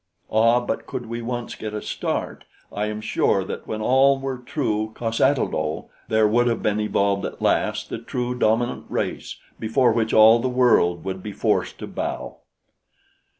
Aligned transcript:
"Ah, 0.31 0.59
but 0.59 0.87
could 0.87 1.05
we 1.05 1.21
once 1.21 1.53
get 1.53 1.75
a 1.75 1.81
start, 1.83 2.43
I 2.71 2.87
am 2.87 3.01
sure 3.01 3.43
that 3.43 3.67
when 3.67 3.81
all 3.81 4.17
were 4.19 4.39
true 4.39 4.93
cos 4.95 5.21
ata 5.21 5.43
lo 5.43 5.91
there 6.07 6.27
would 6.27 6.47
have 6.47 6.63
been 6.63 6.79
evolved 6.79 7.23
at 7.23 7.39
last 7.39 7.89
the 7.91 7.99
true 7.99 8.33
dominant 8.33 8.85
race 8.89 9.35
before 9.59 9.93
which 9.93 10.11
all 10.11 10.39
the 10.39 10.49
world 10.49 11.03
would 11.05 11.21
be 11.21 11.33
forced 11.33 11.77
to 11.77 11.85
bow." 11.85 12.37